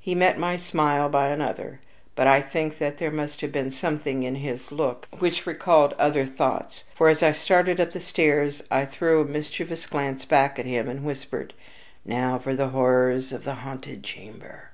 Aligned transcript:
He 0.00 0.16
met 0.16 0.40
my 0.40 0.56
smile 0.56 1.08
by 1.08 1.28
another; 1.28 1.78
but 2.16 2.26
I 2.26 2.40
think 2.40 2.78
that 2.78 2.98
there 2.98 3.12
must 3.12 3.42
have 3.42 3.52
been 3.52 3.70
something 3.70 4.24
in 4.24 4.34
his 4.34 4.72
look 4.72 5.06
which 5.20 5.46
recalled 5.46 5.92
other 6.00 6.26
thoughts, 6.26 6.82
for 6.96 7.08
as 7.08 7.22
I 7.22 7.30
started 7.30 7.80
up 7.80 7.92
the 7.92 8.00
stairs 8.00 8.64
I 8.72 8.84
threw 8.84 9.20
a 9.20 9.24
mischievous 9.24 9.86
glance 9.86 10.24
back 10.24 10.58
at 10.58 10.66
him 10.66 10.88
and 10.88 11.04
whispered, 11.04 11.54
"Now 12.04 12.40
for 12.40 12.56
the 12.56 12.70
horrors 12.70 13.32
of 13.32 13.44
the 13.44 13.54
haunted 13.54 14.02
chamber." 14.02 14.70